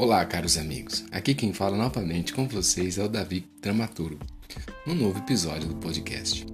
Olá, 0.00 0.24
caros 0.24 0.56
amigos. 0.56 1.04
Aqui 1.10 1.34
quem 1.34 1.52
fala 1.52 1.76
novamente 1.76 2.32
com 2.32 2.46
vocês 2.46 2.98
é 2.98 3.02
o 3.02 3.08
Davi 3.08 3.44
Dramaturgo, 3.60 4.24
num 4.86 4.94
novo 4.94 5.18
episódio 5.18 5.70
do 5.70 5.74
podcast. 5.74 6.46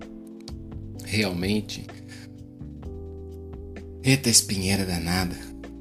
Realmente, 1.04 1.86
eita 4.02 4.30
espinheira 4.30 4.86
danada 4.86 5.36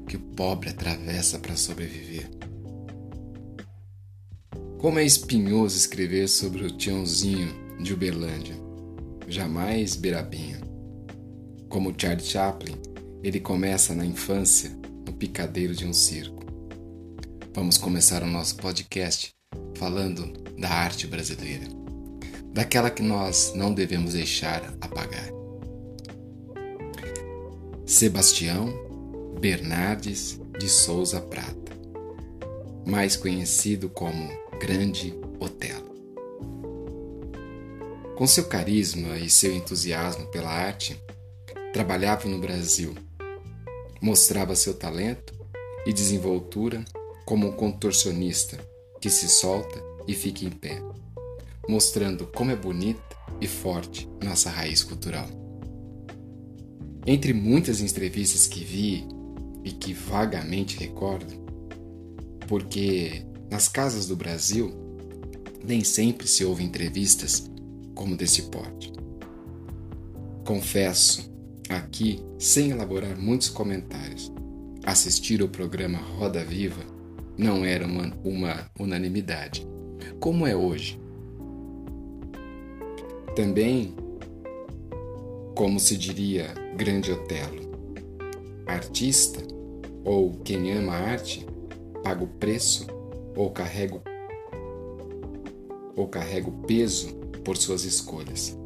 que 0.06 0.14
o 0.14 0.20
pobre 0.20 0.68
atravessa 0.68 1.38
para 1.38 1.56
sobreviver. 1.56 2.28
Como 4.76 4.98
é 4.98 5.04
espinhoso 5.06 5.78
escrever 5.78 6.28
sobre 6.28 6.66
o 6.66 6.70
Tiãozinho 6.70 7.48
de 7.82 7.94
Uberlândia, 7.94 8.56
jamais 9.26 9.96
Beirabinha. 9.96 10.60
Como 11.70 11.94
Charlie 11.96 12.26
Chaplin, 12.26 12.76
ele 13.22 13.40
começa 13.40 13.94
na 13.94 14.04
infância 14.04 14.70
no 15.06 15.14
picadeiro 15.14 15.74
de 15.74 15.86
um 15.86 15.94
circo. 15.94 16.33
Vamos 17.54 17.78
começar 17.78 18.20
o 18.24 18.26
nosso 18.26 18.56
podcast 18.56 19.32
falando 19.76 20.26
da 20.58 20.68
arte 20.68 21.06
brasileira, 21.06 21.64
daquela 22.52 22.90
que 22.90 23.00
nós 23.00 23.52
não 23.54 23.72
devemos 23.72 24.14
deixar 24.14 24.74
apagar. 24.80 25.28
Sebastião 27.86 28.74
Bernardes 29.40 30.40
de 30.58 30.68
Souza 30.68 31.20
Prata, 31.20 31.72
mais 32.84 33.16
conhecido 33.16 33.88
como 33.88 34.28
Grande 34.58 35.14
Otelo. 35.38 35.94
Com 38.16 38.26
seu 38.26 38.46
carisma 38.46 39.16
e 39.16 39.30
seu 39.30 39.54
entusiasmo 39.54 40.26
pela 40.26 40.50
arte, 40.50 41.00
trabalhava 41.72 42.28
no 42.28 42.40
Brasil, 42.40 42.96
mostrava 44.00 44.56
seu 44.56 44.74
talento 44.74 45.32
e 45.86 45.92
desenvoltura 45.92 46.84
como 47.24 47.48
um 47.48 47.52
contorcionista 47.52 48.58
que 49.00 49.10
se 49.10 49.28
solta 49.28 49.82
e 50.06 50.14
fica 50.14 50.44
em 50.44 50.50
pé, 50.50 50.82
mostrando 51.68 52.26
como 52.26 52.50
é 52.50 52.56
bonita 52.56 53.02
e 53.40 53.46
forte 53.46 54.08
nossa 54.22 54.50
raiz 54.50 54.82
cultural. 54.82 55.28
Entre 57.06 57.32
muitas 57.32 57.80
entrevistas 57.80 58.46
que 58.46 58.64
vi 58.64 59.06
e 59.62 59.72
que 59.72 59.92
vagamente 59.92 60.78
recordo, 60.78 61.34
porque 62.46 63.24
nas 63.50 63.68
casas 63.68 64.06
do 64.06 64.16
Brasil 64.16 64.72
nem 65.62 65.82
sempre 65.82 66.26
se 66.26 66.44
ouve 66.44 66.62
entrevistas 66.62 67.50
como 67.94 68.16
desse 68.16 68.42
porte. 68.42 68.92
Confesso, 70.44 71.30
aqui, 71.68 72.20
sem 72.38 72.70
elaborar 72.70 73.18
muitos 73.18 73.48
comentários, 73.48 74.30
assistir 74.84 75.40
ao 75.40 75.48
programa 75.48 75.98
Roda 75.98 76.44
Viva 76.44 76.93
não 77.36 77.64
era 77.64 77.86
uma, 77.86 78.12
uma 78.24 78.70
unanimidade, 78.78 79.66
como 80.20 80.46
é 80.46 80.54
hoje. 80.54 81.00
Também, 83.34 83.94
como 85.54 85.80
se 85.80 85.96
diria 85.96 86.54
Grande 86.76 87.10
Otelo, 87.10 87.72
artista 88.66 89.42
ou 90.04 90.32
quem 90.44 90.72
ama 90.72 90.92
a 90.92 91.10
arte 91.10 91.46
paga 92.02 92.22
o 92.22 92.28
preço 92.28 92.86
ou 93.36 93.50
carrega 93.50 94.00
ou 95.96 96.06
carrega 96.08 96.48
o 96.48 96.52
peso 96.66 97.14
por 97.44 97.56
suas 97.56 97.84
escolhas. 97.84 98.56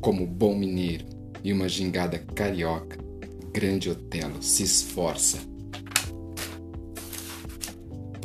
Como 0.00 0.26
bom 0.26 0.54
mineiro 0.54 1.04
e 1.42 1.52
uma 1.52 1.68
gingada 1.68 2.18
carioca, 2.18 2.98
Grande 3.52 3.90
Otelo 3.90 4.42
se 4.42 4.62
esforça 4.62 5.49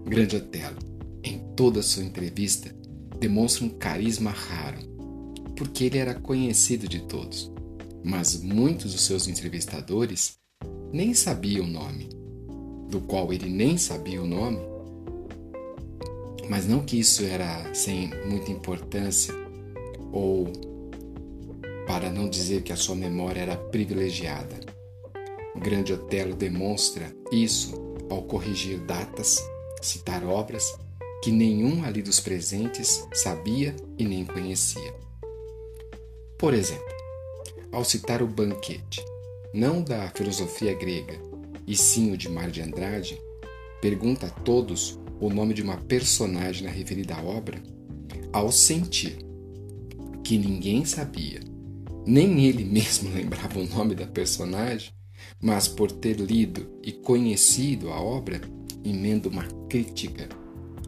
Grande 0.04 0.36
Otelo, 0.36 0.78
em 1.24 1.38
toda 1.56 1.82
sua 1.82 2.04
entrevista, 2.04 2.74
demonstra 3.18 3.64
um 3.64 3.70
carisma 3.70 4.30
raro, 4.30 4.78
porque 5.56 5.84
ele 5.84 5.98
era 5.98 6.14
conhecido 6.14 6.86
de 6.86 7.00
todos, 7.00 7.50
mas 8.04 8.40
muitos 8.42 8.92
dos 8.92 9.00
seus 9.00 9.26
entrevistadores 9.28 10.38
nem 10.92 11.14
sabiam 11.14 11.64
o 11.64 11.68
nome, 11.68 12.10
do 12.90 13.00
qual 13.00 13.32
ele 13.32 13.48
nem 13.48 13.78
sabia 13.78 14.22
o 14.22 14.26
nome. 14.26 14.58
Mas 16.50 16.66
não 16.66 16.80
que 16.80 16.98
isso 16.98 17.24
era 17.24 17.74
sem 17.74 18.10
muita 18.26 18.50
importância 18.50 19.34
ou 20.12 20.50
para 21.86 22.10
não 22.10 22.28
dizer 22.28 22.62
que 22.62 22.72
a 22.72 22.76
sua 22.76 22.94
memória 22.94 23.40
era 23.40 23.56
privilegiada. 23.56 24.77
Grande 25.58 25.92
Otelo 25.92 26.34
demonstra 26.34 27.14
isso 27.32 27.74
ao 28.10 28.22
corrigir 28.22 28.78
datas, 28.80 29.42
citar 29.82 30.24
obras 30.24 30.76
que 31.22 31.30
nenhum 31.30 31.84
ali 31.84 32.00
dos 32.00 32.20
presentes 32.20 33.06
sabia 33.12 33.74
e 33.98 34.04
nem 34.04 34.24
conhecia. 34.24 34.94
Por 36.38 36.54
exemplo, 36.54 36.84
ao 37.72 37.84
citar 37.84 38.22
o 38.22 38.26
banquete, 38.26 39.04
não 39.52 39.82
da 39.82 40.08
filosofia 40.10 40.74
grega, 40.74 41.20
e 41.66 41.76
sim 41.76 42.12
o 42.12 42.16
de 42.16 42.28
Mário 42.28 42.52
de 42.52 42.62
Andrade, 42.62 43.20
pergunta 43.80 44.26
a 44.26 44.30
todos 44.30 44.98
o 45.20 45.28
nome 45.28 45.52
de 45.52 45.62
uma 45.62 45.76
personagem 45.76 46.64
na 46.64 46.70
referida 46.70 47.16
obra, 47.20 47.60
ao 48.32 48.52
sentir 48.52 49.18
que 50.22 50.38
ninguém 50.38 50.84
sabia, 50.84 51.40
nem 52.06 52.44
ele 52.46 52.64
mesmo 52.64 53.10
lembrava 53.14 53.58
o 53.58 53.66
nome 53.66 53.94
da 53.94 54.06
personagem, 54.06 54.92
mas 55.40 55.68
por 55.68 55.90
ter 55.90 56.18
lido 56.18 56.68
e 56.82 56.92
conhecido 56.92 57.90
a 57.90 58.00
obra, 58.00 58.40
emenda 58.84 59.28
uma 59.28 59.44
crítica 59.68 60.28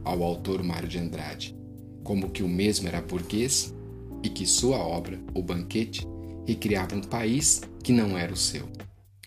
ao 0.05 0.23
autor 0.23 0.63
Mário 0.63 0.89
de 0.89 0.99
Andrade, 0.99 1.57
como 2.03 2.31
que 2.31 2.43
o 2.43 2.49
mesmo 2.49 2.89
era 2.89 3.01
burguês 3.01 3.75
e 4.23 4.29
que 4.29 4.47
sua 4.47 4.79
obra, 4.79 5.19
O 5.35 5.43
Banquete, 5.43 6.07
recriava 6.47 6.97
um 6.97 7.01
país 7.01 7.63
que 7.83 7.93
não 7.93 8.19
era 8.19 8.33
o 8.33 8.37
seu. 8.37 8.69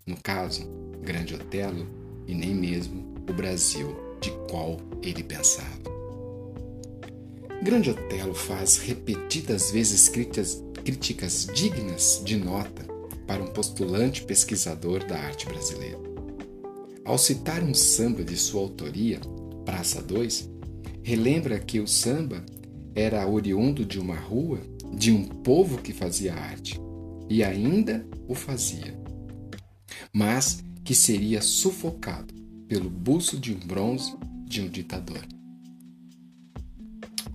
No 0.06 0.18
caso, 0.22 0.70
Grande 1.02 1.36
Otelo 1.36 1.88
e 2.28 2.34
nem 2.34 2.54
mesmo 2.54 3.14
o 3.30 3.34
Brasil 3.34 3.96
de 4.20 4.32
qual 4.50 4.78
ele 5.02 5.24
pensava. 5.24 5.84
Grande 7.62 7.90
Otelo 7.90 8.34
faz 8.34 8.78
repetidas 8.78 9.72
vezes 9.72 10.10
críticas, 10.10 10.62
críticas 10.84 11.48
dignas 11.54 12.22
de 12.26 12.36
nota 12.36 12.93
para 13.28 13.44
um 13.44 13.48
postulante 13.48 14.24
pesquisador 14.24 15.06
da 15.06 15.18
arte 15.18 15.46
brasileira. 15.46 16.00
Ao 17.06 17.18
citar 17.18 17.62
um 17.62 17.74
samba 17.74 18.24
de 18.24 18.38
sua 18.38 18.62
autoria, 18.62 19.20
Praça 19.66 20.02
2, 20.02 20.50
relembra 21.02 21.60
que 21.60 21.80
o 21.80 21.88
samba 21.88 22.46
era 22.96 23.28
oriundo 23.28 23.86
de 23.86 24.00
uma 24.00 24.16
rua, 24.16 24.62
de 24.96 25.12
um 25.12 25.24
povo 25.24 25.80
que 25.80 25.92
fazia 25.92 26.34
arte, 26.34 26.80
e 27.30 27.44
ainda 27.44 28.06
o 28.28 28.36
fazia, 28.36 28.98
mas 30.14 30.64
que 30.84 30.94
seria 30.94 31.42
sufocado 31.42 32.34
pelo 32.68 32.90
buço 32.90 33.38
de 33.38 33.54
um 33.54 33.60
bronze 33.60 34.16
de 34.46 34.62
um 34.62 34.68
ditador. 34.68 35.26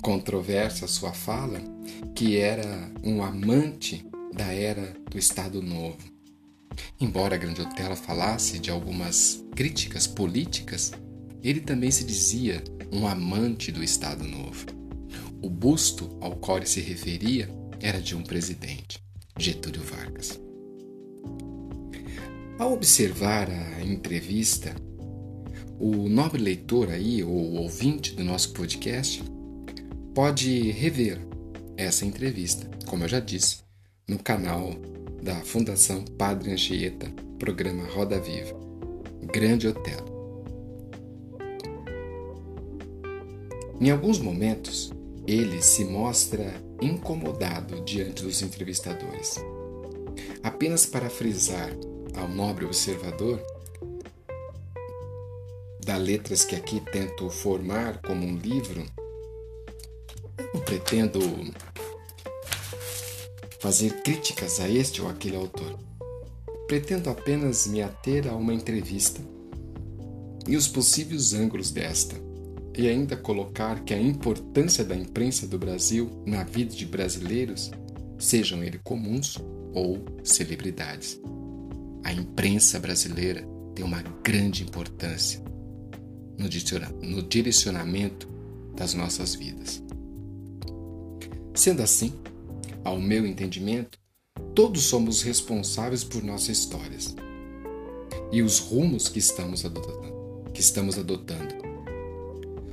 Controversa 0.01 0.87
sua 0.87 1.13
fala 1.13 1.61
que 2.15 2.37
era 2.37 2.91
um 3.03 3.23
amante 3.23 4.08
da 4.39 4.55
era 4.55 4.95
do 5.11 5.19
Estado 5.19 5.61
Novo. 5.61 5.99
Embora 7.01 7.37
Grande 7.37 7.61
Otelo 7.61 7.97
falasse 7.97 8.61
de 8.61 8.71
algumas 8.71 9.45
críticas 9.57 10.07
políticas, 10.07 10.93
ele 11.43 11.61
também 11.61 11.91
se 11.91 12.05
dizia 12.05 12.63
um 12.93 13.09
amante 13.09 13.73
do 13.73 13.83
Estado 13.83 14.23
Novo. 14.23 14.65
O 15.43 15.51
busto 15.51 16.17
ao 16.21 16.37
qual 16.37 16.59
ele 16.59 16.67
se 16.67 16.81
referia 16.81 17.51
era 17.81 18.01
de 18.01 18.15
um 18.15 18.23
presidente, 18.23 19.03
Getúlio 19.37 19.83
Vargas. 19.83 20.41
Ao 22.61 22.73
observar 22.73 23.51
a 23.51 23.85
entrevista, 23.85 24.73
o 25.81 26.09
nobre 26.09 26.41
leitor 26.41 26.91
aí, 26.91 27.25
ou 27.25 27.55
ouvinte 27.55 28.15
do 28.15 28.23
nosso 28.23 28.53
podcast, 28.53 29.21
pode 30.15 30.71
rever 30.71 31.19
essa 31.77 32.07
entrevista, 32.07 32.71
como 32.87 33.03
eu 33.03 33.09
já 33.09 33.19
disse, 33.21 33.68
no 34.09 34.19
canal 34.19 34.71
da 35.23 35.35
Fundação 35.35 36.03
Padre 36.03 36.51
Anchieta, 36.53 37.13
programa 37.39 37.87
Roda 37.89 38.19
Viva. 38.19 38.59
Grande 39.23 39.69
Otelo. 39.69 40.09
Em 43.79 43.91
alguns 43.91 44.19
momentos, 44.19 44.91
ele 45.27 45.61
se 45.61 45.85
mostra 45.85 46.55
incomodado 46.81 47.83
diante 47.83 48.23
dos 48.23 48.41
entrevistadores. 48.41 49.37
Apenas 50.43 50.87
para 50.87 51.11
frisar 51.11 51.71
ao 52.17 52.27
nobre 52.27 52.65
observador, 52.65 53.43
da 55.85 55.99
letras 55.99 56.47
que 56.47 56.57
aqui 56.57 56.81
tento 56.81 57.29
formar 57.29 58.01
como 58.01 58.27
um 58.27 58.39
livro, 58.39 58.87
não 60.55 60.63
pretendo 60.63 61.21
fazer 63.61 64.03
críticas 64.03 64.61
a 64.61 64.69
este 64.69 65.03
ou 65.03 65.09
aquele 65.09 65.37
autor. 65.37 65.79
Pretendo 66.67 67.11
apenas 67.11 67.67
me 67.67 67.83
ater 67.83 68.29
a 68.29 68.35
uma 68.35 68.55
entrevista 68.55 69.21
e 70.47 70.57
os 70.57 70.69
possíveis 70.69 71.35
ângulos 71.35 71.71
desta, 71.71 72.17
e 72.77 72.89
ainda 72.89 73.17
colocar 73.17 73.85
que 73.85 73.93
a 73.93 74.01
importância 74.01 74.85
da 74.85 74.97
imprensa 74.97 75.47
do 75.47 75.59
Brasil 75.59 76.23
na 76.25 76.45
vida 76.45 76.75
de 76.75 76.87
brasileiros, 76.87 77.71
sejam 78.19 78.63
eles 78.63 78.81
comuns 78.85 79.37
ou 79.75 79.99
celebridades. 80.23 81.21
A 82.05 82.13
imprensa 82.13 82.79
brasileira 82.79 83.45
tem 83.75 83.85
uma 83.85 84.03
grande 84.23 84.63
importância 84.63 85.43
no 86.39 87.23
direcionamento 87.23 88.29
das 88.77 88.95
nossas 88.95 89.35
vidas. 89.35 89.83
Sendo 91.53 91.83
assim, 91.83 92.13
ao 92.85 93.01
meu 93.01 93.27
entendimento, 93.27 93.99
todos 94.55 94.85
somos 94.85 95.23
responsáveis 95.23 96.05
por 96.05 96.23
nossas 96.23 96.59
histórias 96.59 97.15
e 98.31 98.43
os 98.43 98.59
rumos 98.59 99.09
que 99.09 99.19
estamos 99.19 99.65
adotando. 99.65 100.43
Que 100.53 100.61
estamos 100.61 100.99
adotando. 100.99 101.55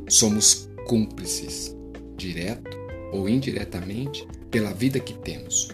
Somos 0.10 0.70
cúmplices, 0.88 1.76
direto 2.16 2.78
ou 3.12 3.30
indiretamente, 3.30 4.28
pela 4.50 4.74
vida 4.74 5.00
que 5.00 5.14
temos, 5.14 5.70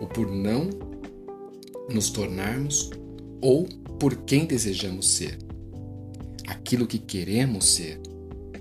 ou 0.00 0.06
por 0.06 0.30
não 0.30 0.70
nos 1.88 2.10
tornarmos 2.10 2.90
ou 3.40 3.66
por 3.98 4.16
quem 4.24 4.44
desejamos 4.44 5.08
ser. 5.08 5.38
Aquilo 6.46 6.86
que 6.86 6.98
queremos 6.98 7.74
ser, 7.74 8.00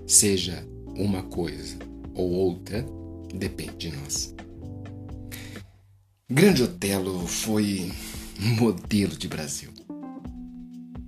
seja 0.06 0.66
uma 0.96 1.24
coisa 1.24 1.78
ou 2.14 2.32
outra, 2.32 2.86
depende 3.34 3.90
de 3.90 3.98
nós. 3.98 4.36
Grande 6.34 6.64
Otelo 6.64 7.28
foi 7.28 7.92
modelo 8.40 9.18
de 9.18 9.28
Brasil. 9.28 9.70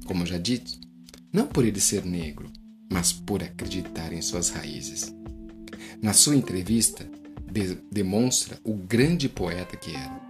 Como 0.06 0.26
já 0.26 0.38
dito, 0.38 0.78
não 1.32 1.48
por 1.48 1.64
ele 1.64 1.80
ser 1.80 2.04
negro, 2.04 2.52
mas 2.92 3.14
por 3.14 3.42
acreditar 3.42 4.12
em 4.12 4.22
suas 4.22 4.50
raízes. 4.50 5.16
Na 6.02 6.12
sua 6.12 6.36
entrevista, 6.36 7.10
de 7.50 7.78
demonstra 7.90 8.60
o 8.66 8.74
grande 8.74 9.30
poeta 9.30 9.78
que 9.78 9.92
era. 9.92 10.22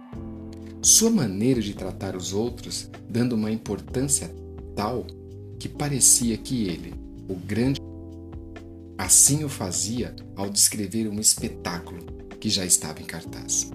Sua 0.80 1.10
maneira 1.10 1.60
de 1.60 1.74
tratar 1.74 2.14
os 2.14 2.32
outros, 2.32 2.88
dando 3.10 3.34
uma 3.34 3.50
importância 3.50 4.32
tal 4.76 5.04
que 5.58 5.68
parecia 5.68 6.36
que 6.36 6.68
ele, 6.68 6.94
o 7.28 7.34
grande, 7.34 7.80
assim 8.96 9.42
o 9.42 9.48
fazia 9.48 10.14
ao 10.36 10.48
descrever 10.48 11.08
um 11.08 11.18
espetáculo 11.18 12.06
que 12.38 12.48
já 12.48 12.64
estava 12.64 13.02
em 13.02 13.04
cartaz 13.04 13.72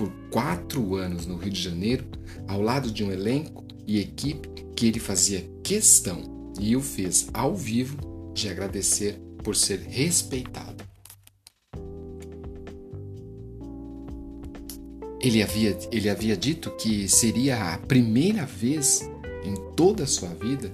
por 0.00 0.10
quatro 0.30 0.96
anos 0.96 1.26
no 1.26 1.36
Rio 1.36 1.52
de 1.52 1.60
Janeiro, 1.60 2.06
ao 2.48 2.62
lado 2.62 2.90
de 2.90 3.04
um 3.04 3.12
elenco 3.12 3.66
e 3.86 4.00
equipe 4.00 4.48
que 4.74 4.86
ele 4.86 4.98
fazia 4.98 5.46
questão 5.62 6.52
e 6.58 6.74
o 6.74 6.80
fez 6.80 7.28
ao 7.34 7.54
vivo 7.54 7.98
de 8.32 8.48
agradecer 8.48 9.20
por 9.44 9.54
ser 9.54 9.80
respeitado. 9.80 10.82
Ele 15.20 15.42
havia, 15.42 15.78
ele 15.92 16.08
havia 16.08 16.34
dito 16.34 16.70
que 16.76 17.06
seria 17.06 17.74
a 17.74 17.76
primeira 17.76 18.46
vez 18.46 19.06
em 19.44 19.54
toda 19.76 20.04
a 20.04 20.06
sua 20.06 20.30
vida 20.30 20.72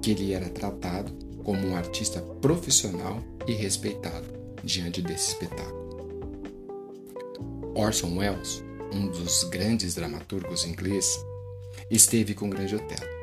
que 0.00 0.12
ele 0.12 0.32
era 0.32 0.48
tratado 0.48 1.10
como 1.42 1.66
um 1.66 1.74
artista 1.74 2.22
profissional 2.40 3.20
e 3.44 3.54
respeitado 3.54 4.28
diante 4.62 5.02
desse 5.02 5.30
espetáculo. 5.32 5.88
Orson 7.74 8.16
Welles 8.16 8.67
um 8.92 9.08
dos 9.08 9.44
grandes 9.44 9.94
dramaturgos 9.94 10.64
ingleses, 10.64 11.18
esteve 11.90 12.34
com 12.34 12.46
o 12.46 12.50
Grande 12.50 12.76
Otelo. 12.76 13.18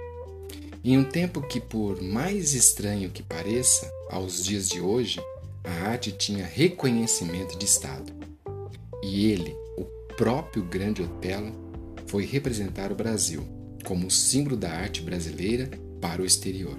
Em 0.83 0.97
um 0.97 1.03
tempo 1.03 1.41
que, 1.41 1.59
por 1.59 2.01
mais 2.01 2.53
estranho 2.53 3.09
que 3.09 3.23
pareça, 3.23 3.91
aos 4.09 4.43
dias 4.43 4.69
de 4.69 4.79
hoje, 4.79 5.19
a 5.63 5.71
arte 5.89 6.11
tinha 6.11 6.45
reconhecimento 6.45 7.57
de 7.57 7.65
Estado. 7.65 8.13
E 9.03 9.31
ele, 9.31 9.55
o 9.77 9.83
próprio 10.15 10.63
Grande 10.63 11.01
Otelo, 11.01 11.51
foi 12.05 12.23
representar 12.23 12.91
o 12.91 12.95
Brasil 12.95 13.43
como 13.83 14.11
símbolo 14.11 14.55
da 14.55 14.71
arte 14.71 15.01
brasileira 15.01 15.69
para 15.99 16.21
o 16.21 16.25
exterior. 16.25 16.77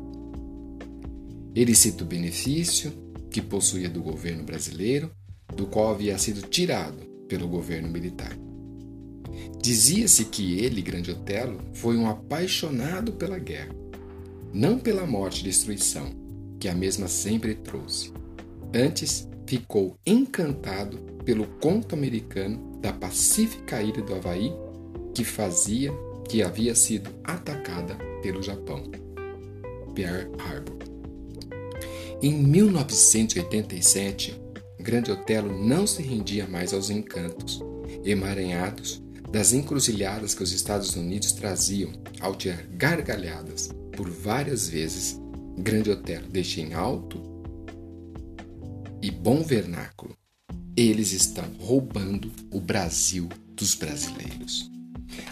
Ele 1.54 1.74
cita 1.74 2.04
o 2.04 2.06
benefício 2.06 2.92
que 3.30 3.42
possuía 3.42 3.88
do 3.88 4.02
governo 4.02 4.44
brasileiro, 4.44 5.10
do 5.54 5.66
qual 5.66 5.88
havia 5.88 6.16
sido 6.18 6.42
tirado 6.42 6.98
pelo 7.28 7.48
governo 7.48 7.88
militar. 7.88 8.45
Dizia-se 9.62 10.26
que 10.26 10.60
ele, 10.60 10.82
Grande 10.82 11.10
Otelo, 11.10 11.58
foi 11.72 11.96
um 11.96 12.08
apaixonado 12.08 13.12
pela 13.12 13.38
guerra, 13.38 13.74
não 14.52 14.78
pela 14.78 15.06
morte 15.06 15.40
e 15.40 15.44
destruição, 15.44 16.10
que 16.60 16.68
a 16.68 16.74
mesma 16.74 17.08
sempre 17.08 17.54
trouxe. 17.54 18.12
Antes, 18.74 19.26
ficou 19.46 19.96
encantado 20.06 20.98
pelo 21.24 21.46
conto 21.60 21.94
americano 21.94 22.78
da 22.80 22.92
pacífica 22.92 23.82
ilha 23.82 24.02
do 24.02 24.14
Havaí, 24.14 24.52
que 25.14 25.24
fazia 25.24 25.92
que 26.28 26.42
havia 26.42 26.74
sido 26.74 27.10
atacada 27.24 27.96
pelo 28.22 28.42
Japão. 28.42 28.90
Pearl 29.94 30.30
Harbor. 30.38 30.76
Em 32.22 32.32
1987, 32.32 34.40
Grande 34.80 35.10
Otelo 35.10 35.52
não 35.66 35.86
se 35.86 36.02
rendia 36.02 36.46
mais 36.46 36.72
aos 36.72 36.90
encantos, 36.90 37.60
emaranhados 38.04 39.02
das 39.36 39.52
encruzilhadas 39.52 40.32
que 40.32 40.42
os 40.42 40.50
Estados 40.50 40.96
Unidos 40.96 41.30
traziam 41.32 41.92
ao 42.20 42.34
tirar 42.34 42.62
gargalhadas 42.68 43.68
por 43.94 44.08
várias 44.08 44.66
vezes, 44.66 45.20
Grande 45.58 45.90
Otelo 45.90 46.26
deixa 46.26 46.62
em 46.62 46.72
alto 46.72 47.20
e 49.02 49.10
bom 49.10 49.42
vernáculo. 49.42 50.16
Eles 50.74 51.12
estão 51.12 51.44
roubando 51.60 52.32
o 52.50 52.58
Brasil 52.58 53.28
dos 53.54 53.74
brasileiros. 53.74 54.70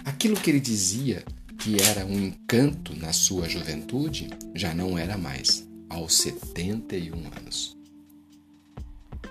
Aquilo 0.04 0.36
que 0.36 0.50
ele 0.50 0.60
dizia 0.60 1.24
que 1.58 1.80
era 1.80 2.04
um 2.04 2.26
encanto 2.26 2.94
na 2.94 3.14
sua 3.14 3.48
juventude 3.48 4.28
já 4.54 4.74
não 4.74 4.98
era 4.98 5.16
mais, 5.16 5.66
aos 5.88 6.14
71 6.18 7.14
anos. 7.38 7.74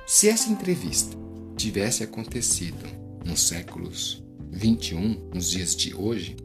Se 0.08 0.28
essa 0.28 0.50
entrevista 0.50 1.16
tivesse 1.56 2.04
acontecido 2.04 2.84
nos 3.24 3.42
séculos 3.42 4.24
21, 4.54 5.30
nos 5.34 5.50
dias 5.50 5.76
de 5.76 5.96
hoje, 5.96 6.38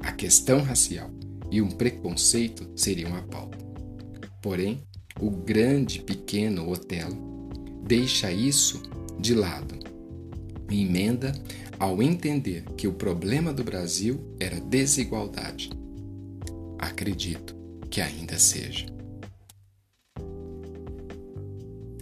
a 0.00 0.12
questão 0.12 0.62
racial 0.62 1.10
e 1.50 1.60
um 1.60 1.68
preconceito 1.68 2.70
seriam 2.76 3.14
a 3.16 3.22
pauta. 3.22 3.58
Porém, 4.40 4.80
o 5.20 5.28
grande 5.28 6.00
pequeno 6.00 6.70
Otelo 6.70 7.50
deixa 7.84 8.30
isso 8.30 8.80
de 9.18 9.34
lado 9.34 9.74
e 10.70 10.82
emenda 10.82 11.32
ao 11.78 12.00
entender 12.00 12.62
que 12.76 12.86
o 12.86 12.92
problema 12.92 13.52
do 13.52 13.64
Brasil 13.64 14.20
era 14.38 14.60
desigualdade. 14.60 15.70
Acredito 16.78 17.56
que 17.90 18.00
ainda 18.00 18.38
seja. 18.38 18.86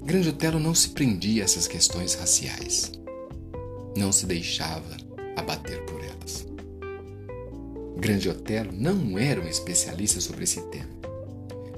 Grande 0.04 0.28
Otelo 0.28 0.60
não 0.60 0.74
se 0.74 0.90
prendia 0.90 1.42
a 1.42 1.46
essas 1.46 1.66
questões 1.66 2.14
raciais. 2.14 2.92
Não 3.96 4.12
se 4.12 4.26
deixava 4.26 5.05
abater 5.46 5.80
por 5.86 6.02
elas. 6.02 6.44
Grande 7.96 8.28
Otelo 8.28 8.72
não 8.72 9.16
era 9.16 9.40
um 9.40 9.48
especialista 9.48 10.20
sobre 10.20 10.44
esse 10.44 10.60
tema, 10.68 10.90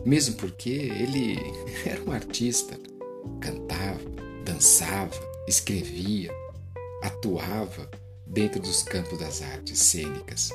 mesmo 0.05 0.37
porque 0.37 0.71
ele 0.71 1.39
era 1.85 2.03
um 2.03 2.11
artista, 2.11 2.79
cantava, 3.41 4.01
dançava, 4.45 5.15
escrevia, 5.47 6.33
atuava 7.03 7.89
dentro 8.27 8.61
dos 8.61 8.83
campos 8.83 9.19
das 9.19 9.43
artes 9.43 9.79
cênicas. 9.79 10.51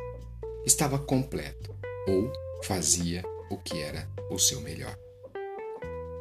Estava 0.66 0.98
completo 0.98 1.74
ou 2.08 2.32
fazia 2.64 3.24
o 3.50 3.58
que 3.58 3.80
era 3.80 4.08
o 4.32 4.40
seu 4.40 4.60
melhor. 4.60 4.98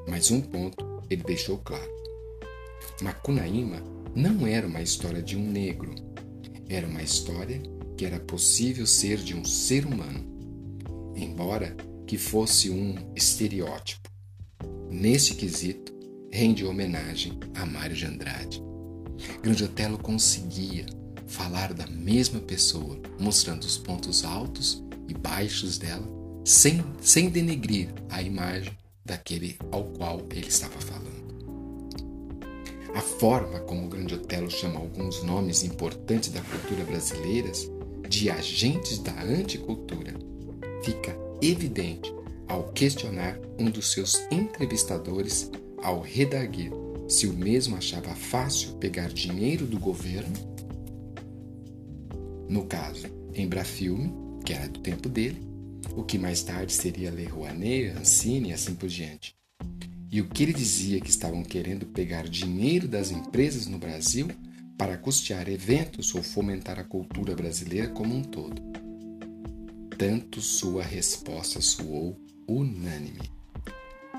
Mas 0.06 0.30
um 0.30 0.40
ponto 0.40 0.84
ele 1.08 1.22
deixou 1.22 1.58
claro: 1.58 1.90
Macunaíma 3.00 3.82
não 4.14 4.46
era 4.46 4.66
uma 4.66 4.82
história 4.82 5.22
de 5.22 5.36
um 5.36 5.50
negro, 5.50 5.94
era 6.74 6.86
uma 6.86 7.02
história 7.02 7.60
que 7.96 8.04
era 8.04 8.18
possível 8.18 8.86
ser 8.86 9.18
de 9.18 9.36
um 9.36 9.44
ser 9.44 9.84
humano. 9.84 10.24
Embora 11.14 11.76
que 12.06 12.16
fosse 12.16 12.70
um 12.70 12.94
estereótipo. 13.14 14.10
Nesse 14.90 15.34
quesito, 15.34 15.92
rende 16.30 16.64
homenagem 16.64 17.38
a 17.54 17.66
Mário 17.66 17.96
de 17.96 18.06
Andrade. 18.06 18.62
Grande 19.42 19.64
Otelo 19.64 19.98
conseguia 19.98 20.86
falar 21.26 21.72
da 21.72 21.86
mesma 21.86 22.40
pessoa, 22.40 23.00
mostrando 23.18 23.64
os 23.64 23.78
pontos 23.78 24.24
altos 24.24 24.82
e 25.08 25.14
baixos 25.14 25.78
dela, 25.78 26.06
sem, 26.44 26.84
sem 27.00 27.28
denegrir 27.28 27.88
a 28.10 28.22
imagem 28.22 28.76
daquele 29.04 29.56
ao 29.70 29.84
qual 29.84 30.22
ele 30.30 30.48
estava 30.48 30.80
falando. 30.80 31.31
A 32.94 33.00
forma 33.00 33.60
como 33.60 33.86
o 33.86 33.88
Grande 33.88 34.14
Otelo 34.14 34.50
chama 34.50 34.78
alguns 34.78 35.22
nomes 35.22 35.62
importantes 35.62 36.30
da 36.30 36.40
cultura 36.42 36.84
brasileira 36.84 37.50
de 38.08 38.30
agentes 38.30 38.98
da 38.98 39.18
anticultura 39.22 40.14
fica 40.82 41.16
evidente 41.40 42.12
ao 42.46 42.64
questionar 42.72 43.38
um 43.58 43.70
dos 43.70 43.92
seus 43.92 44.20
entrevistadores 44.30 45.50
ao 45.82 46.00
redarguir 46.00 46.70
se 47.08 47.26
o 47.26 47.32
mesmo 47.32 47.76
achava 47.76 48.14
fácil 48.14 48.74
pegar 48.74 49.08
dinheiro 49.08 49.66
do 49.66 49.78
governo. 49.78 50.32
No 52.48 52.66
caso, 52.66 53.06
Embrafilme, 53.34 54.12
que 54.44 54.52
era 54.52 54.68
do 54.68 54.80
tempo 54.80 55.08
dele, 55.08 55.42
o 55.96 56.02
que 56.02 56.18
mais 56.18 56.42
tarde 56.42 56.72
seria 56.72 57.10
Le 57.10 57.24
Rouanet, 57.24 57.96
Ancine 57.98 58.50
e 58.50 58.52
assim 58.52 58.74
por 58.74 58.88
diante. 58.88 59.34
E 60.12 60.20
o 60.20 60.28
que 60.28 60.42
ele 60.42 60.52
dizia 60.52 61.00
que 61.00 61.08
estavam 61.08 61.42
querendo 61.42 61.86
pegar 61.86 62.28
dinheiro 62.28 62.86
das 62.86 63.10
empresas 63.10 63.66
no 63.66 63.78
Brasil 63.78 64.28
para 64.76 64.98
custear 64.98 65.48
eventos 65.48 66.14
ou 66.14 66.22
fomentar 66.22 66.78
a 66.78 66.84
cultura 66.84 67.34
brasileira 67.34 67.88
como 67.88 68.14
um 68.14 68.22
todo. 68.22 68.60
Tanto 69.96 70.42
sua 70.42 70.82
resposta 70.82 71.62
soou 71.62 72.20
unânime. 72.46 73.32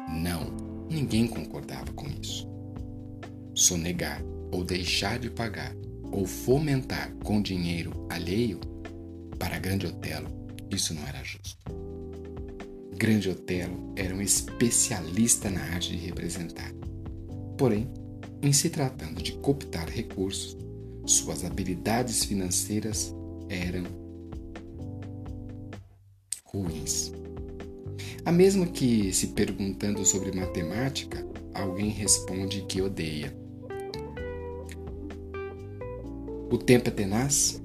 Não, 0.10 0.88
ninguém 0.90 1.28
concordava 1.28 1.94
com 1.94 2.08
isso. 2.08 2.50
Sonegar 3.54 4.20
ou 4.52 4.64
deixar 4.64 5.20
de 5.20 5.30
pagar 5.30 5.76
ou 6.12 6.26
fomentar 6.26 7.14
com 7.24 7.40
dinheiro 7.40 8.08
alheio 8.10 8.60
para 9.38 9.60
Grande 9.60 9.86
Otelo, 9.86 10.28
isso 10.72 10.92
não 10.92 11.06
era 11.06 11.24
justo. 11.24 11.93
Grande 12.96 13.30
Otelo 13.30 13.94
era 13.96 14.14
um 14.14 14.22
especialista 14.22 15.50
na 15.50 15.62
arte 15.62 15.98
de 15.98 16.06
representar. 16.06 16.72
Porém, 17.58 17.90
em 18.42 18.54
se 18.54 18.70
tratando 18.70 19.22
de 19.22 19.34
cooptar 19.34 19.90
recursos, 19.90 20.58
suas 21.06 21.44
habilidades 21.44 22.24
financeiras 22.24 23.14
eram 23.50 23.84
ruins. 26.46 27.12
A 28.26 28.32
mesma 28.32 28.68
que, 28.68 29.12
se 29.12 29.28
perguntando 29.28 30.06
sobre 30.06 30.32
matemática, 30.32 31.26
alguém 31.54 31.90
responde 31.90 32.62
que 32.62 32.82
odeia. 32.82 33.36
O 36.50 36.58
tempo 36.58 36.88
é 36.90 36.92
tenaz 36.92 37.62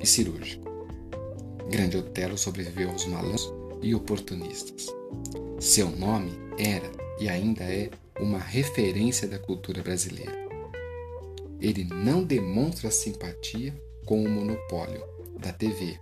e 0.00 0.06
cirúrgico. 0.06 0.68
Grande 1.70 1.96
Otelo 1.96 2.36
sobreviveu 2.36 2.90
aos 2.90 3.06
malandros 3.06 3.59
e 3.82 3.94
oportunistas. 3.94 4.86
Seu 5.58 5.90
nome 5.90 6.32
era 6.58 6.90
e 7.20 7.28
ainda 7.28 7.64
é 7.64 7.90
uma 8.18 8.38
referência 8.38 9.26
da 9.28 9.38
cultura 9.38 9.82
brasileira. 9.82 10.38
Ele 11.60 11.84
não 11.84 12.24
demonstra 12.24 12.90
simpatia 12.90 13.74
com 14.06 14.24
o 14.24 14.28
monopólio 14.28 15.04
da 15.38 15.52
TV, 15.52 15.98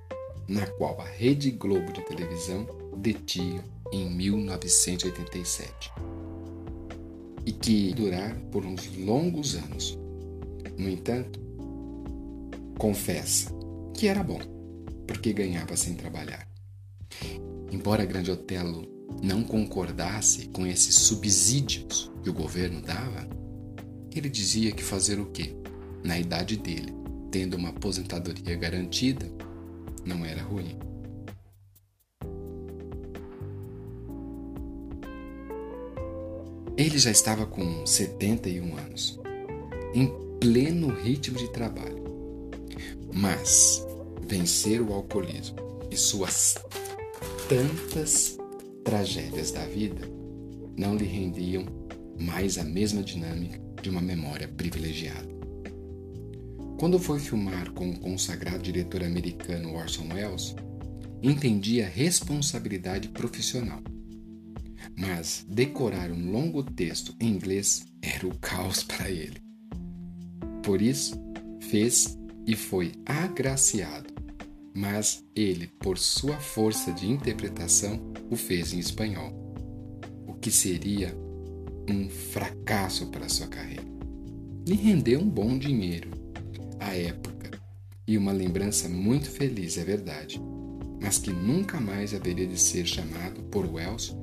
na 0.46 0.66
qual 0.66 1.00
a 1.00 1.04
Rede 1.04 1.50
Globo 1.50 1.92
de 1.92 2.02
televisão 2.02 2.66
detinha 2.96 3.64
em 3.92 4.08
1987 4.10 5.92
e 7.44 7.52
que 7.52 7.92
durar 7.94 8.36
por 8.52 8.64
uns 8.66 8.94
longos 8.96 9.54
anos. 9.54 9.98
No 10.76 10.88
entanto, 10.88 11.40
confessa 12.78 13.50
que 13.94 14.06
era 14.06 14.22
bom, 14.22 14.38
porque 15.06 15.32
ganhava 15.32 15.74
sem 15.76 15.94
trabalhar. 15.94 16.46
Embora 17.70 18.04
Grande 18.04 18.30
Otelo 18.30 18.86
não 19.22 19.42
concordasse 19.42 20.48
com 20.48 20.66
esses 20.66 20.94
subsídios 20.94 22.10
que 22.22 22.30
o 22.30 22.32
governo 22.32 22.80
dava, 22.80 23.28
ele 24.14 24.28
dizia 24.28 24.72
que 24.72 24.82
fazer 24.82 25.20
o 25.20 25.26
quê? 25.26 25.54
Na 26.02 26.18
idade 26.18 26.56
dele, 26.56 26.94
tendo 27.30 27.56
uma 27.56 27.68
aposentadoria 27.68 28.56
garantida, 28.56 29.26
não 30.04 30.24
era 30.24 30.42
ruim. 30.42 30.78
Ele 36.76 36.96
já 36.96 37.10
estava 37.10 37.44
com 37.44 37.84
71 37.84 38.76
anos, 38.76 39.18
em 39.92 40.06
pleno 40.40 40.88
ritmo 40.88 41.36
de 41.36 41.50
trabalho. 41.50 42.04
Mas 43.12 43.84
vencer 44.26 44.80
o 44.80 44.92
alcoolismo 44.92 45.56
e 45.90 45.96
suas 45.96 46.56
tantas 47.48 48.36
tragédias 48.84 49.50
da 49.52 49.64
vida 49.64 50.06
não 50.76 50.94
lhe 50.94 51.06
rendiam 51.06 51.64
mais 52.20 52.58
a 52.58 52.64
mesma 52.64 53.02
dinâmica 53.02 53.58
de 53.82 53.88
uma 53.88 54.02
memória 54.02 54.46
privilegiada. 54.46 55.26
Quando 56.78 56.98
foi 56.98 57.18
filmar 57.18 57.70
com 57.70 57.88
o 57.88 57.98
consagrado 57.98 58.62
diretor 58.62 59.02
americano 59.02 59.74
Orson 59.74 60.12
Welles, 60.12 60.54
entendia 61.22 61.86
a 61.86 61.88
responsabilidade 61.88 63.08
profissional. 63.08 63.80
Mas 64.94 65.46
decorar 65.48 66.10
um 66.10 66.30
longo 66.30 66.62
texto 66.62 67.14
em 67.18 67.28
inglês 67.28 67.86
era 68.02 68.26
o 68.26 68.38
caos 68.38 68.82
para 68.82 69.10
ele. 69.10 69.40
Por 70.62 70.82
isso, 70.82 71.18
fez 71.60 72.18
e 72.46 72.54
foi 72.54 72.92
agraciado 73.06 74.17
mas 74.78 75.24
ele, 75.34 75.66
por 75.66 75.98
sua 75.98 76.36
força 76.36 76.92
de 76.92 77.10
interpretação, 77.10 78.00
o 78.30 78.36
fez 78.36 78.72
em 78.72 78.78
espanhol, 78.78 79.32
o 80.24 80.34
que 80.34 80.52
seria 80.52 81.12
um 81.90 82.08
fracasso 82.08 83.06
para 83.06 83.28
sua 83.28 83.48
carreira. 83.48 83.82
Lhe 84.64 84.76
rendeu 84.76 85.18
um 85.18 85.28
bom 85.28 85.58
dinheiro 85.58 86.10
à 86.78 86.94
época 86.94 87.50
e 88.06 88.16
uma 88.16 88.30
lembrança 88.30 88.88
muito 88.88 89.28
feliz, 89.28 89.76
é 89.78 89.84
verdade, 89.84 90.40
mas 91.02 91.18
que 91.18 91.32
nunca 91.32 91.80
mais 91.80 92.14
haveria 92.14 92.46
de 92.46 92.56
ser 92.56 92.86
chamado 92.86 93.42
por 93.50 93.66
Wells. 93.66 94.14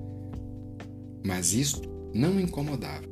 Mas 1.22 1.54
isto 1.54 1.90
não 2.14 2.40
incomodava, 2.40 3.06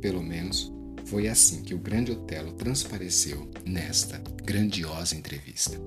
pelo 0.00 0.22
menos 0.22 0.72
foi 1.04 1.28
assim 1.28 1.62
que 1.62 1.74
o 1.74 1.78
grande 1.78 2.10
Otelo 2.10 2.54
transpareceu 2.54 3.48
nesta 3.64 4.20
grandiosa 4.44 5.14
entrevista. 5.14 5.78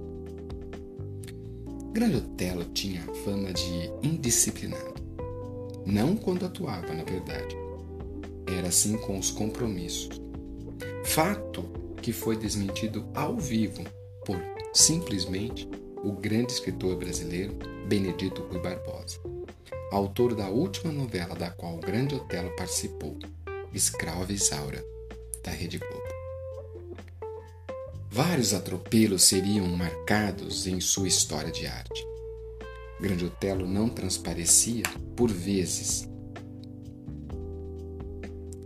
Grande 1.92 2.16
Otelo 2.16 2.64
tinha 2.66 3.02
fama 3.26 3.52
de 3.52 3.92
indisciplinado. 4.02 5.02
Não 5.86 6.16
quando 6.16 6.46
atuava, 6.46 6.94
na 6.94 7.04
verdade. 7.04 7.56
Era 8.48 8.70
assim 8.70 8.98
com 8.98 9.20
os 9.20 9.30
compromissos. 9.30 10.22
Fato 11.04 11.64
que 12.02 12.14
foi 12.14 12.38
desmentido 12.38 13.06
ao 13.14 13.36
vivo 13.38 13.84
por 14.26 14.40
simplesmente 14.74 15.68
o 16.02 16.14
grande 16.14 16.54
escritor 16.54 16.96
brasileiro 16.96 17.56
Benedito 17.88 18.42
Rui 18.44 18.62
Barbosa, 18.62 19.20
autor 19.92 20.34
da 20.34 20.48
última 20.48 20.94
novela 20.94 21.36
da 21.36 21.50
qual 21.50 21.76
o 21.76 21.80
Grande 21.80 22.16
Otelo 22.16 22.56
participou, 22.56 23.18
Escrava 23.74 24.32
Isaura, 24.32 24.84
da 25.44 25.52
Rede 25.52 25.78
Globo. 25.78 26.01
Vários 28.14 28.54
atropelos 28.54 29.24
seriam 29.24 29.66
marcados 29.70 30.68
em 30.68 30.82
sua 30.82 31.08
história 31.08 31.50
de 31.50 31.66
arte. 31.66 32.06
Grande 33.00 33.24
Otelo 33.24 33.66
não 33.66 33.88
transparecia 33.88 34.84
por 35.16 35.32
vezes. 35.32 36.10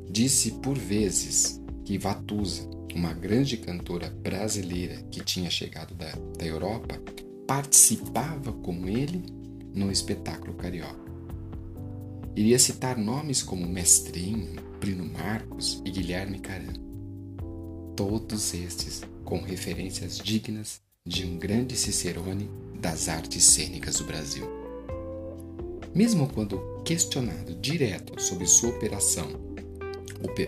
Disse 0.09 0.49
por 0.53 0.75
vezes 0.75 1.61
que 1.83 1.95
Vatusa, 1.99 2.67
uma 2.95 3.13
grande 3.13 3.55
cantora 3.57 4.09
brasileira 4.09 4.95
que 5.11 5.23
tinha 5.23 5.51
chegado 5.51 5.93
da, 5.93 6.11
da 6.39 6.45
Europa, 6.45 6.99
participava 7.45 8.51
com 8.51 8.87
ele 8.87 9.23
no 9.75 9.91
espetáculo 9.91 10.55
carioca. 10.55 11.05
Iria 12.35 12.57
citar 12.57 12.97
nomes 12.97 13.43
como 13.43 13.67
Mestrinho, 13.67 14.55
Plino 14.79 15.05
Marcos 15.05 15.83
e 15.85 15.91
Guilherme 15.91 16.39
Caram. 16.39 16.73
Todos 17.95 18.55
estes 18.55 19.03
com 19.25 19.41
referências 19.41 20.17
dignas 20.17 20.79
de 21.05 21.25
um 21.25 21.37
grande 21.37 21.75
Cicerone 21.75 22.49
das 22.79 23.09
artes 23.09 23.43
cênicas 23.43 23.97
do 23.97 24.05
Brasil. 24.05 24.47
Mesmo 25.93 26.29
quando 26.29 26.81
questionado 26.85 27.55
direto 27.55 28.21
sobre 28.21 28.45
sua 28.45 28.69
operação, 28.69 29.27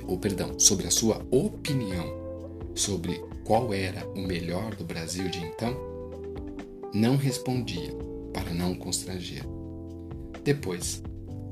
ou, 0.07 0.17
perdão, 0.17 0.57
sobre 0.59 0.87
a 0.87 0.91
sua 0.91 1.25
opinião 1.29 2.27
sobre 2.75 3.19
qual 3.43 3.73
era 3.73 4.07
o 4.09 4.21
melhor 4.21 4.75
do 4.75 4.83
Brasil 4.83 5.29
de 5.29 5.39
então, 5.39 5.75
não 6.93 7.17
respondia 7.17 7.91
para 8.33 8.53
não 8.53 8.75
constranger. 8.75 9.43
Depois, 10.43 11.01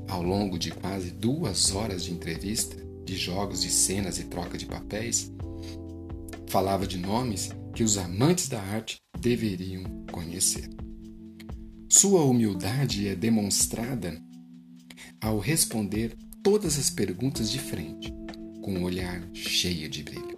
ao 0.08 0.22
longo 0.22 0.58
de 0.58 0.70
quase 0.70 1.10
duas 1.10 1.74
horas 1.74 2.04
de 2.04 2.12
entrevista, 2.12 2.76
de 3.04 3.16
jogos 3.16 3.62
de 3.62 3.70
cenas 3.70 4.18
e 4.18 4.24
troca 4.24 4.56
de 4.56 4.66
papéis, 4.66 5.32
falava 6.48 6.86
de 6.86 6.98
nomes 6.98 7.50
que 7.74 7.82
os 7.82 7.98
amantes 7.98 8.48
da 8.48 8.60
arte 8.60 8.98
deveriam 9.20 9.84
conhecer. 10.10 10.68
Sua 11.88 12.24
humildade 12.24 13.08
é 13.08 13.14
demonstrada 13.14 14.20
ao 15.20 15.38
responder 15.38 16.16
todas 16.42 16.78
as 16.78 16.90
perguntas 16.90 17.50
de 17.50 17.58
frente, 17.58 18.12
com 18.62 18.72
um 18.74 18.84
olhar 18.84 19.28
cheio 19.32 19.88
de 19.88 20.02
brilho. 20.02 20.36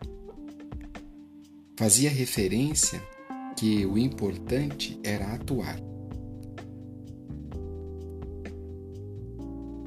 Fazia 1.76 2.10
referência 2.10 3.02
que 3.56 3.84
o 3.86 3.96
importante 3.96 4.98
era 5.02 5.32
atuar. 5.34 5.78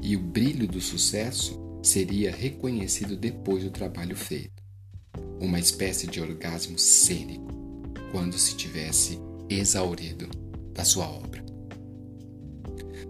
E 0.04 0.16
o 0.16 0.20
brilho 0.20 0.68
do 0.68 0.82
sucesso 0.82 1.60
seria 1.84 2.32
reconhecido 2.32 3.16
depois 3.16 3.63
do 3.63 3.70
trabalho 3.70 4.16
feito. 4.16 4.61
Uma 5.41 5.60
espécie 5.60 6.05
de 6.05 6.21
orgasmo 6.21 6.77
cênico, 6.77 7.51
quando 8.12 8.38
se 8.38 8.55
tivesse 8.55 9.19
exaurido 9.50 10.29
da 10.71 10.86
sua 10.86 11.10
obra. 11.10 11.43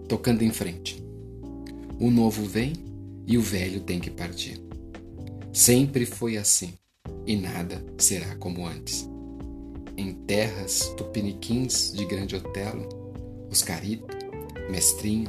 Tocando 0.08 0.42
em 0.42 0.50
frente. 0.50 1.04
O 2.00 2.10
novo 2.10 2.44
vem 2.44 2.72
e 3.26 3.36
o 3.36 3.42
velho 3.42 3.80
tem 3.80 4.00
que 4.00 4.10
partir. 4.10 4.58
Sempre 5.52 6.06
foi 6.06 6.38
assim 6.38 6.72
e 7.26 7.36
nada 7.36 7.84
será 7.98 8.34
como 8.36 8.66
antes. 8.66 9.08
Em 9.96 10.12
terras 10.12 10.88
tupiniquins 10.96 11.92
de 11.92 12.06
Grande 12.06 12.34
Otelo, 12.34 12.88
Oscarito, 13.50 14.16
Mestrinho, 14.70 15.28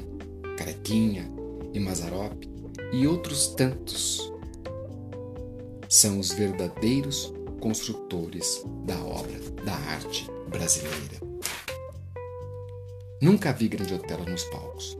Carequinha 0.57 1.29
e 1.73 1.79
Mazarope 1.81 2.49
e 2.93 3.05
outros 3.05 3.47
tantos 3.47 4.32
são 5.93 6.17
os 6.17 6.31
verdadeiros 6.31 7.31
construtores 7.61 8.63
da 8.83 8.97
obra, 8.97 9.39
da 9.63 9.75
arte 9.75 10.27
brasileira. 10.49 11.21
Nunca 13.21 13.53
vi 13.53 13.67
Grande 13.67 13.93
Otelo 13.93 14.25
nos 14.25 14.43
palcos, 14.45 14.97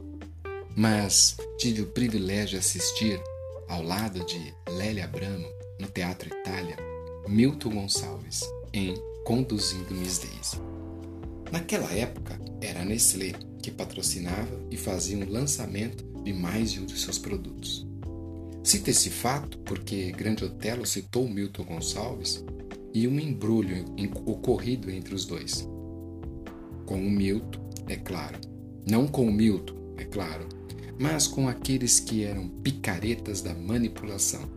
mas 0.76 1.36
tive 1.58 1.82
o 1.82 1.86
privilégio 1.86 2.50
de 2.50 2.56
assistir, 2.58 3.20
ao 3.68 3.82
lado 3.82 4.24
de 4.24 4.54
Lélia 4.68 5.06
Abramo, 5.06 5.48
no 5.80 5.88
Teatro 5.88 6.28
Itália, 6.28 6.76
Milton 7.26 7.70
Gonçalves, 7.70 8.42
em 8.72 8.94
Conduzindo 9.24 9.92
Miss 9.92 10.18
Daisy. 10.18 10.60
Naquela 11.50 11.90
época, 11.90 12.40
era 12.60 12.82
a 12.82 12.84
Nestlé 12.84 13.32
que 13.60 13.72
patrocinava 13.72 14.64
e 14.70 14.76
fazia 14.76 15.18
um 15.18 15.28
lançamento 15.28 16.04
de 16.22 16.32
mais 16.32 16.70
de 16.70 16.78
um 16.78 16.86
de 16.86 16.96
seus 16.96 17.18
produtos. 17.18 17.83
Cito 18.64 18.88
esse 18.88 19.10
fato 19.10 19.58
porque 19.58 20.10
Grande 20.10 20.42
Otelo 20.42 20.86
citou 20.86 21.28
Milton 21.28 21.64
Gonçalves 21.64 22.42
e 22.94 23.06
um 23.06 23.20
embrulho 23.20 23.84
ocorrido 24.24 24.90
entre 24.90 25.14
os 25.14 25.26
dois. 25.26 25.68
Com 26.86 26.96
o 26.96 27.10
Milton, 27.10 27.60
é 27.86 27.96
claro. 27.96 28.38
Não 28.86 29.06
com 29.06 29.26
o 29.26 29.32
Milton, 29.32 29.74
é 29.98 30.04
claro, 30.04 30.48
mas 30.98 31.26
com 31.26 31.46
aqueles 31.46 32.00
que 32.00 32.24
eram 32.24 32.48
picaretas 32.48 33.42
da 33.42 33.52
manipulação, 33.52 34.48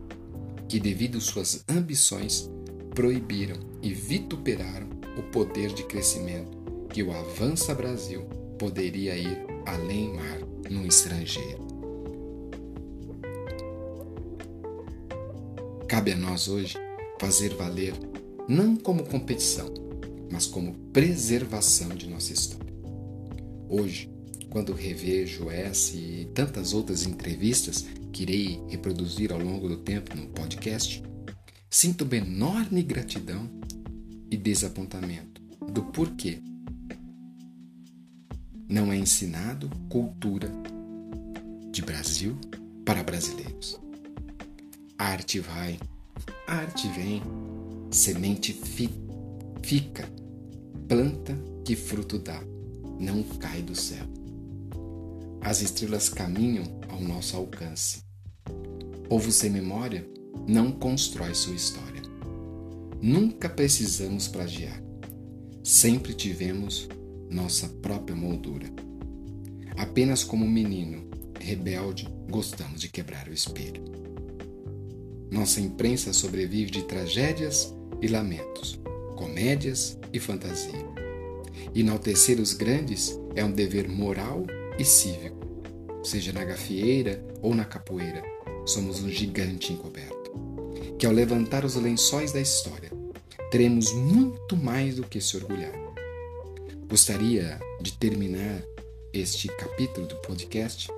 que, 0.66 0.80
devido 0.80 1.20
suas 1.20 1.62
ambições, 1.68 2.50
proibiram 2.94 3.56
e 3.82 3.92
vituperaram 3.92 4.88
o 5.18 5.22
poder 5.24 5.74
de 5.74 5.82
crescimento 5.82 6.56
que 6.88 7.02
o 7.02 7.12
Avança 7.12 7.74
Brasil 7.74 8.22
poderia 8.58 9.16
ir 9.16 9.38
além 9.66 10.14
mar 10.14 10.38
no 10.70 10.86
estrangeiro. 10.86 11.67
Cabe 15.98 16.12
a 16.12 16.16
nós 16.16 16.46
hoje 16.46 16.76
fazer 17.18 17.56
valer 17.56 17.92
não 18.48 18.76
como 18.76 19.02
competição, 19.02 19.68
mas 20.30 20.46
como 20.46 20.72
preservação 20.92 21.88
de 21.88 22.08
nossa 22.08 22.32
história. 22.32 22.72
Hoje, 23.68 24.08
quando 24.48 24.72
revejo 24.72 25.50
essa 25.50 25.96
e 25.96 26.26
tantas 26.32 26.72
outras 26.72 27.04
entrevistas 27.04 27.84
que 28.12 28.22
irei 28.22 28.62
reproduzir 28.68 29.32
ao 29.32 29.40
longo 29.40 29.68
do 29.68 29.78
tempo 29.78 30.16
no 30.16 30.28
podcast, 30.28 31.02
sinto 31.68 32.02
uma 32.02 32.16
enorme 32.16 32.80
gratidão 32.80 33.50
e 34.30 34.36
desapontamento 34.36 35.42
do 35.72 35.82
porquê 35.82 36.38
não 38.68 38.92
é 38.92 38.96
ensinado 38.96 39.68
cultura 39.88 40.48
de 41.72 41.82
Brasil 41.82 42.38
para 42.84 43.02
brasileiros. 43.02 43.87
Arte 45.00 45.38
vai, 45.38 45.78
arte 46.44 46.88
vem, 46.88 47.22
semente 47.88 48.52
fi, 48.52 48.90
fica, 49.62 50.08
planta 50.88 51.38
que 51.64 51.76
fruto 51.76 52.18
dá, 52.18 52.42
não 52.98 53.22
cai 53.22 53.62
do 53.62 53.76
céu. 53.76 54.04
As 55.40 55.62
estrelas 55.62 56.08
caminham 56.08 56.64
ao 56.88 57.00
nosso 57.00 57.36
alcance. 57.36 58.02
Povo 59.08 59.30
sem 59.30 59.50
memória 59.50 60.04
não 60.48 60.72
constrói 60.72 61.32
sua 61.32 61.54
história. 61.54 62.02
Nunca 63.00 63.48
precisamos 63.48 64.26
plagiar. 64.26 64.82
Sempre 65.62 66.12
tivemos 66.12 66.88
nossa 67.30 67.68
própria 67.68 68.16
moldura. 68.16 68.66
Apenas 69.76 70.24
como 70.24 70.44
menino, 70.44 71.08
rebelde, 71.38 72.08
gostamos 72.28 72.80
de 72.80 72.88
quebrar 72.88 73.28
o 73.28 73.32
espelho. 73.32 74.07
Nossa 75.30 75.60
imprensa 75.60 76.12
sobrevive 76.12 76.70
de 76.70 76.82
tragédias 76.84 77.74
e 78.00 78.08
lamentos, 78.08 78.80
comédias 79.16 79.98
e 80.12 80.18
fantasia. 80.18 80.86
Enaltecer 81.74 82.40
os 82.40 82.54
grandes 82.54 83.18
é 83.34 83.44
um 83.44 83.52
dever 83.52 83.88
moral 83.88 84.44
e 84.78 84.84
cívico. 84.84 85.36
Seja 86.02 86.32
na 86.32 86.44
gafieira 86.44 87.22
ou 87.42 87.54
na 87.54 87.64
capoeira, 87.64 88.22
somos 88.64 89.02
um 89.02 89.08
gigante 89.08 89.72
encoberto. 89.72 90.32
Que 90.98 91.06
ao 91.06 91.12
levantar 91.12 91.64
os 91.64 91.74
lençóis 91.74 92.32
da 92.32 92.40
história, 92.40 92.90
teremos 93.50 93.92
muito 93.92 94.56
mais 94.56 94.96
do 94.96 95.04
que 95.04 95.20
se 95.20 95.36
orgulhar. 95.36 95.74
Gostaria 96.88 97.60
de 97.82 97.92
terminar 97.92 98.62
este 99.12 99.48
capítulo 99.48 100.06
do 100.06 100.16
podcast 100.16 100.88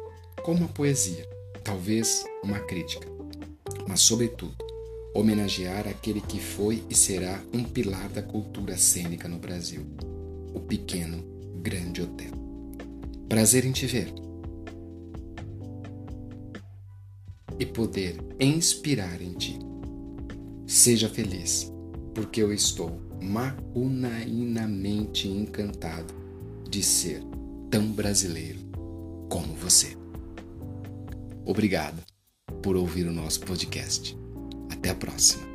com 0.42 0.52
uma 0.52 0.68
poesia, 0.68 1.28
talvez 1.64 2.24
uma 2.42 2.60
crítica, 2.60 3.06
mas, 3.90 4.00
sobretudo, 4.02 4.54
homenagear 5.12 5.88
aquele 5.88 6.20
que 6.20 6.38
foi 6.38 6.84
e 6.88 6.94
será 6.94 7.42
um 7.52 7.64
pilar 7.64 8.08
da 8.08 8.22
cultura 8.22 8.78
cênica 8.78 9.26
no 9.26 9.36
Brasil, 9.36 9.84
o 10.54 10.60
pequeno 10.60 11.24
Grande 11.60 12.00
Hotel. 12.00 12.30
Prazer 13.28 13.64
em 13.64 13.72
te 13.72 13.86
ver 13.86 14.14
e 17.58 17.66
poder 17.66 18.16
inspirar 18.38 19.20
em 19.20 19.32
ti. 19.32 19.58
Seja 20.68 21.08
feliz, 21.08 21.68
porque 22.14 22.40
eu 22.40 22.54
estou 22.54 22.92
macunainamente 23.20 25.26
encantado 25.26 26.14
de 26.70 26.80
ser 26.80 27.20
tão 27.68 27.90
brasileiro 27.90 28.60
como 29.28 29.52
você. 29.56 29.96
Obrigado 31.44 32.09
por 32.62 32.76
ouvir 32.76 33.06
o 33.06 33.12
nosso 33.12 33.40
podcast. 33.40 34.16
Até 34.70 34.90
a 34.90 34.94
próxima. 34.94 35.49